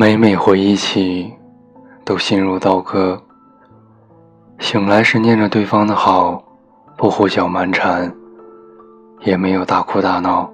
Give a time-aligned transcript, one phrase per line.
[0.00, 1.30] 每每回忆起，
[2.06, 3.20] 都心如刀割。
[4.58, 6.42] 醒来时念着对方的好，
[6.96, 8.10] 不胡搅蛮缠，
[9.20, 10.50] 也没有大哭大闹，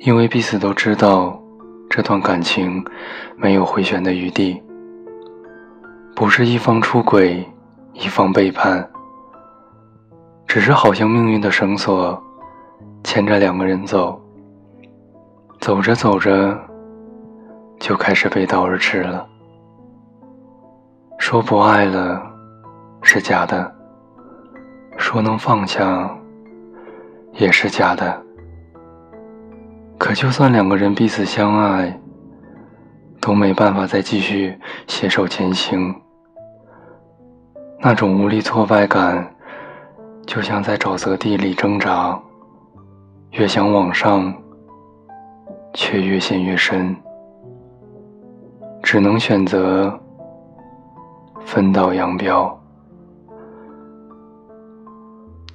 [0.00, 1.40] 因为彼此都知道，
[1.88, 2.84] 这段感情
[3.38, 4.62] 没有回旋的余地。
[6.14, 7.42] 不是一方出轨，
[7.94, 8.86] 一方背叛，
[10.46, 12.22] 只是好像命运的绳索，
[13.02, 14.20] 牵着两个人走，
[15.58, 16.69] 走着走着。
[17.80, 19.26] 就开始背道而驰了。
[21.18, 22.22] 说不爱了，
[23.02, 23.64] 是假的；
[24.98, 26.14] 说能放下，
[27.32, 28.22] 也是假的。
[29.98, 31.98] 可就算两个人彼此相爱，
[33.20, 35.94] 都没办法再继续携手前行。
[37.82, 39.34] 那种无力挫败感，
[40.26, 42.20] 就像在沼泽地里挣扎，
[43.30, 44.34] 越想往上，
[45.72, 46.94] 却越陷越深。
[48.92, 49.96] 只能选择
[51.44, 52.60] 分道扬镳。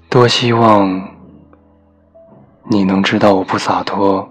[0.07, 1.05] 多希望
[2.63, 4.25] 你能知道我不洒脱，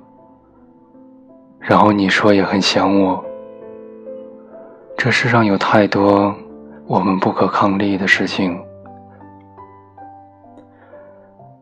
[1.59, 3.23] 然后你说也很想我。
[4.97, 6.35] 这世上有太多
[6.87, 8.59] 我们不可抗力的事情，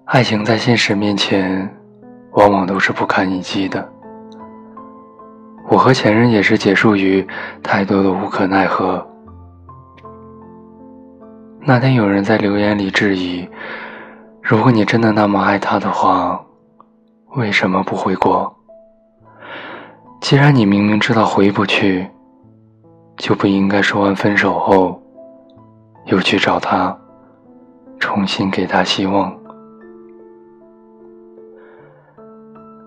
[0.04, 1.68] 爱情在现实面前，
[2.34, 3.92] 往往都是不堪一击的。
[5.72, 7.26] 我和前任也是结束于
[7.62, 9.02] 太多的无可奈何。
[11.60, 13.48] 那天有人在留言里质疑：
[14.42, 16.38] 如果你真的那么爱他的话，
[17.36, 18.54] 为什么不回国？
[20.20, 22.06] 既然你明明知道回不去，
[23.16, 25.00] 就不应该说完分手后
[26.04, 26.94] 又去找他，
[27.98, 29.34] 重新给他希望。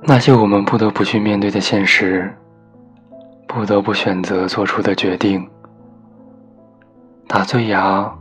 [0.04, 2.32] 那些我们不得不去面对的现实。
[3.56, 5.50] 不得不选择做出的决定，
[7.26, 8.14] 打碎牙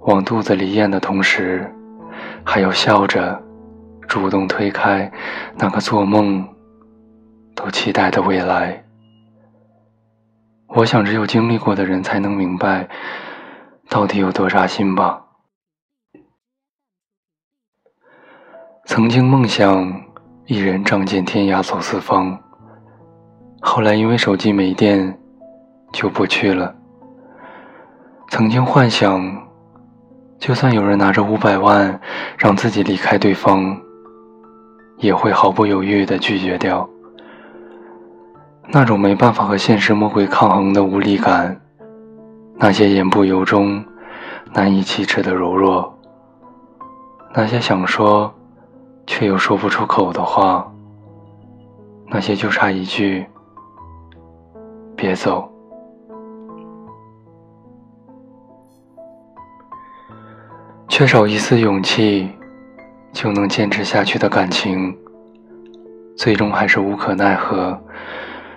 [0.00, 1.72] 往肚子里咽的同时，
[2.44, 3.40] 还要笑着
[4.08, 5.08] 主动推开
[5.56, 6.44] 那个做梦
[7.54, 8.84] 都期待的未来。
[10.66, 12.88] 我想，只有经历过的人才能明白
[13.88, 15.24] 到底有多扎心吧。
[18.86, 20.02] 曾经梦想
[20.46, 22.36] 一人仗剑天涯走四方。
[23.64, 25.16] 后来因为手机没电，
[25.92, 26.74] 就不去了。
[28.28, 29.46] 曾经幻想，
[30.36, 31.98] 就算有人拿着五百万
[32.36, 33.80] 让自己离开对方，
[34.96, 36.86] 也会毫不犹豫地拒绝掉。
[38.68, 41.58] 那种没办法和现实魔鬼抗衡的无力感，
[42.56, 43.82] 那些言不由衷、
[44.52, 45.96] 难以启齿的柔弱，
[47.32, 48.34] 那些想说
[49.06, 50.68] 却又说不出口的话，
[52.08, 53.24] 那些就差一句。
[55.02, 55.50] 别走，
[60.88, 62.30] 缺少一丝勇气
[63.12, 64.96] 就能坚持下去的感情，
[66.16, 67.76] 最终还是无可奈何，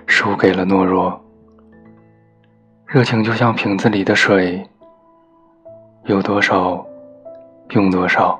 [0.05, 1.19] 输给了懦弱。
[2.85, 4.63] 热情就像瓶子里的水，
[6.03, 6.85] 有多少
[7.69, 8.39] 用多少。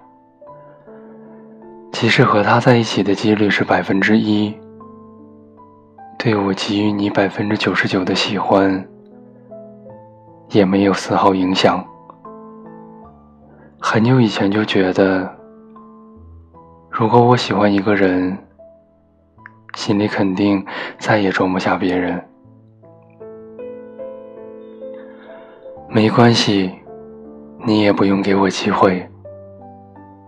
[1.92, 4.56] 即使和他在一起的几率是百分之一。
[6.26, 8.84] 对我给予你百分之九十九的喜欢，
[10.50, 11.86] 也没有丝毫影响。
[13.80, 15.32] 很久以前就觉得，
[16.90, 18.36] 如果我喜欢一个人，
[19.76, 20.66] 心里肯定
[20.98, 22.20] 再也装不下别人。
[25.88, 26.74] 没关系，
[27.64, 29.08] 你也不用给我机会，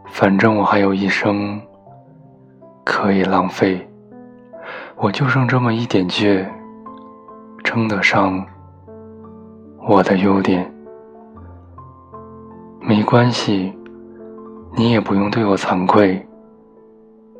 [0.05, 1.59] 反正我还有一生
[2.85, 3.83] 可以浪费。
[4.99, 6.43] 我就剩这么一点倔，
[7.63, 8.43] 称得上
[9.87, 10.73] 我的优点。
[12.81, 13.77] 没关系，
[14.75, 16.27] 你也不用对我惭愧。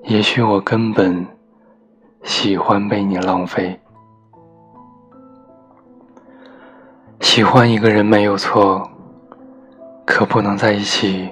[0.04, 1.26] 也许我根本
[2.22, 3.80] 喜欢被你浪费。
[7.20, 8.88] 喜欢一个人没有错，
[10.06, 11.28] 可不能在一起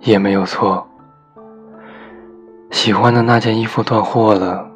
[0.00, 0.84] 也没有错。
[2.72, 4.71] 喜欢的那件衣服断货了。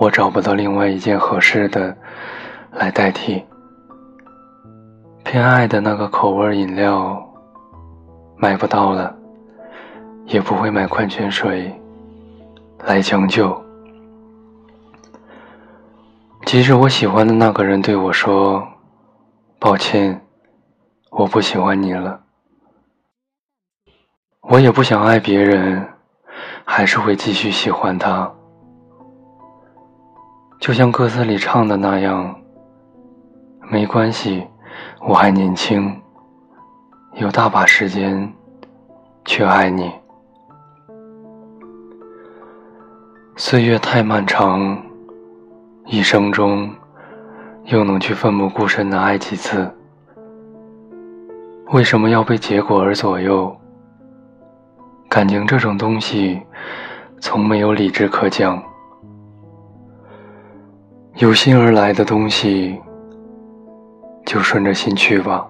[0.00, 1.94] 我找不到另外一件合适的
[2.72, 3.44] 来代替。
[5.22, 7.22] 偏爱的那个口味饮料
[8.34, 9.14] 买不到了，
[10.24, 11.78] 也不会买矿泉水
[12.78, 13.62] 来将就。
[16.46, 18.66] 即使我喜欢的那个人对我说
[19.60, 20.18] ：“抱歉，
[21.10, 22.22] 我不喜欢你了。”
[24.48, 25.86] 我也不想爱别人，
[26.64, 28.32] 还是会继续喜欢他。
[30.60, 32.38] 就像歌词里唱的那样，
[33.70, 34.46] 没关系，
[35.00, 35.98] 我还年轻，
[37.14, 38.30] 有大把时间
[39.24, 39.90] 去爱你。
[43.36, 44.78] 岁月太漫长，
[45.86, 46.70] 一生中
[47.64, 49.66] 又能去奋不顾身的爱几次？
[51.70, 53.56] 为什么要被结果而左右？
[55.08, 56.42] 感情这种东西，
[57.18, 58.62] 从没有理智可讲。
[61.20, 62.80] 有心而来的东西，
[64.24, 65.46] 就顺着心去吧。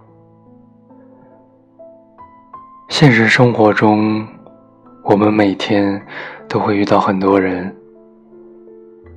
[2.89, 4.27] 现实生活中，
[5.05, 6.05] 我们每天
[6.49, 7.73] 都会遇到很多人。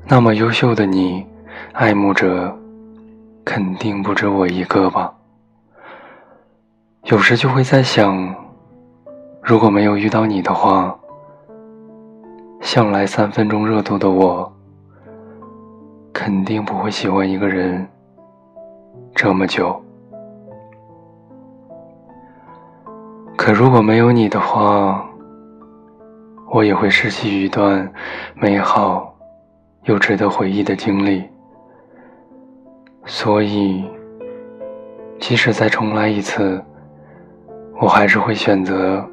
[0.05, 1.25] 那么优秀的你，
[1.71, 2.55] 爱慕者
[3.43, 5.11] 肯定不止我一个吧？
[7.05, 8.31] 有时就会在想，
[9.41, 10.95] 如果没有遇到你的话，
[12.61, 14.53] 向来三分钟热度的我。
[16.13, 17.85] 肯定不会喜欢一个人
[19.15, 19.81] 这么久。
[23.35, 25.03] 可如果没有你的话，
[26.51, 27.91] 我也会失去一段
[28.35, 29.13] 美好
[29.83, 31.27] 又值得回忆的经历。
[33.05, 33.83] 所以，
[35.19, 36.63] 即使再重来一次，
[37.81, 39.03] 我还是会选择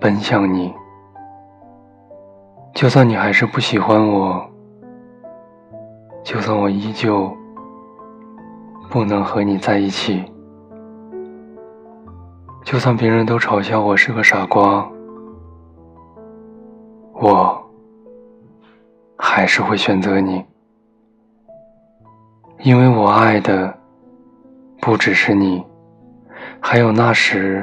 [0.00, 0.74] 奔向你。
[2.74, 4.50] 就算你还是不喜欢我。
[6.24, 7.30] 就算我依旧
[8.90, 10.24] 不能和你在一起，
[12.64, 14.88] 就算别人都嘲笑我是个傻瓜，
[17.12, 17.62] 我
[19.18, 20.42] 还是会选择你，
[22.60, 23.78] 因为我爱的
[24.80, 25.62] 不只是你，
[26.58, 27.62] 还有那时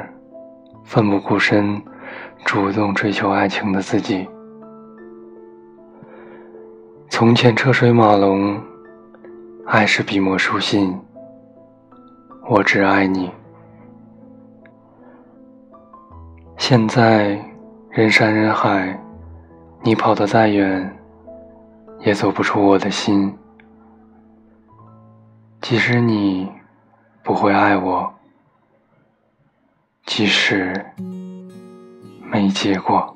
[0.84, 1.81] 奋不顾身、
[2.46, 4.30] 主动追求爱情的自己。
[7.21, 8.59] 从前车水马龙，
[9.68, 11.00] 爱是笔墨书信，
[12.50, 13.31] 我只爱你。
[16.57, 17.39] 现在
[17.91, 19.00] 人山人海，
[19.83, 20.97] 你跑得再远，
[22.00, 23.31] 也走不出我的心。
[25.62, 26.51] 即使你
[27.21, 28.12] 不会爱我，
[30.07, 30.73] 即使
[32.31, 33.15] 没结果。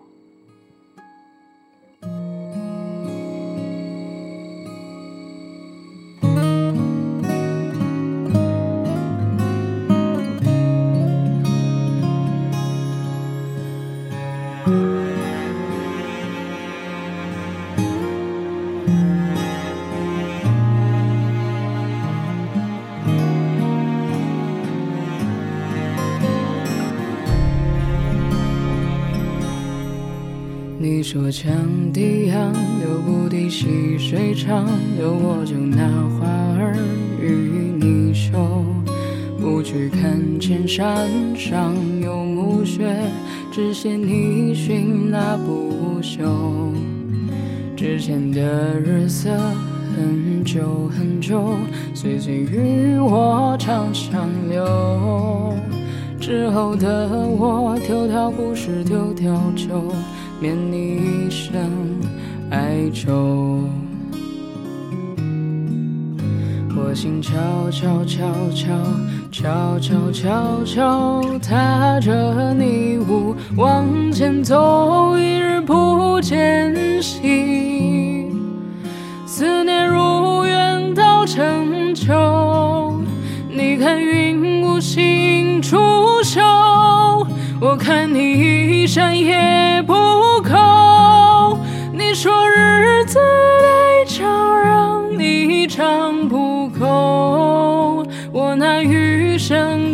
[31.08, 31.52] 说羌
[31.94, 34.66] 笛杨，流不低细水长
[34.98, 35.88] 流，我就拿
[36.18, 36.26] 花
[36.58, 36.76] 儿
[37.22, 38.66] 与你绣。
[39.40, 42.92] 不去看千山上有暮雪，
[43.52, 46.74] 只羡你寻那不休。
[47.78, 49.30] 之前的日色
[49.96, 51.54] 很久很久，
[51.94, 55.54] 岁岁与我长相留。
[56.20, 59.94] 之后的我，丢掉故事，丢掉酒。
[60.40, 62.00] 免你一生
[62.52, 63.64] 哀愁，
[66.76, 67.32] 我心悄
[67.72, 68.68] 悄悄悄
[69.32, 78.28] 悄悄悄悄踏着泥雾往前走，一日不见兮，
[79.26, 83.02] 思念如远到成秋。
[83.50, 85.78] 你看云无心出
[86.24, 87.26] 岫，
[87.62, 90.05] 我看你一山也不。
[93.06, 99.85] 自卑就让你尝不够，我那余生。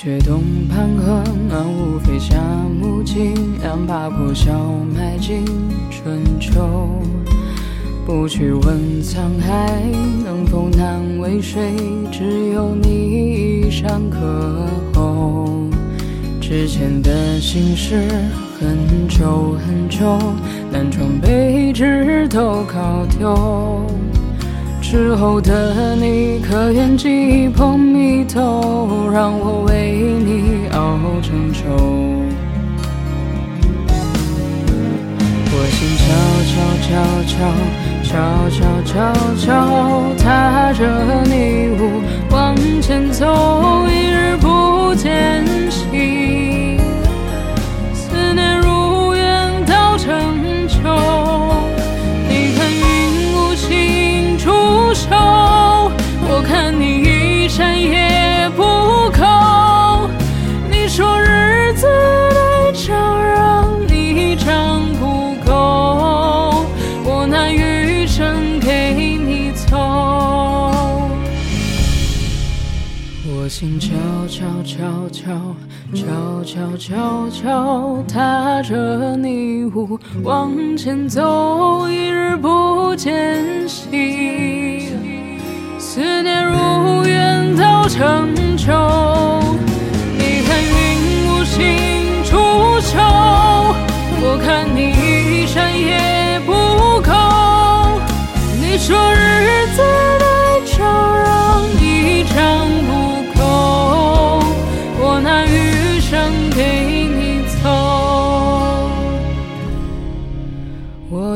[0.00, 2.36] 却东畔河，暖无飞夏
[2.80, 4.52] 木槿，两把破箫
[4.94, 5.44] 埋进
[5.90, 7.02] 春秋。
[8.06, 9.82] 不去问沧海
[10.24, 11.72] 能否难为水，
[12.12, 15.68] 只有你一山可候。
[16.40, 18.08] 之前的心事
[18.60, 20.16] 很久很久，
[20.70, 23.84] 南窗北纸都考丢。
[24.80, 29.92] 之后的你可愿寄捧蜜豆，让我为
[30.24, 31.60] 你熬成粥？
[35.50, 36.08] 我心悄
[36.48, 36.56] 悄
[36.86, 36.90] 悄
[37.28, 37.36] 悄
[38.02, 38.16] 悄
[38.48, 38.96] 悄悄
[39.36, 39.44] 悄
[40.16, 40.80] 踏着
[41.24, 43.26] 你舞往前走，
[43.88, 46.78] 一日不见兮，
[47.92, 51.27] 思念如烟到成秋。
[73.58, 73.90] 静悄
[74.28, 75.34] 悄悄悄
[75.92, 82.47] 悄悄悄悄踏着泥污往前走，一日不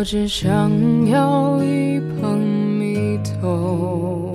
[0.03, 0.51] 我只想
[1.07, 4.32] 要一捧泥土